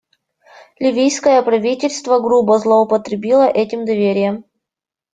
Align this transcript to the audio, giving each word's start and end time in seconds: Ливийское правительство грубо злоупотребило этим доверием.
Ливийское 0.79 1.43
правительство 1.43 2.17
грубо 2.17 2.57
злоупотребило 2.57 3.47
этим 3.47 3.85
доверием. 3.85 4.45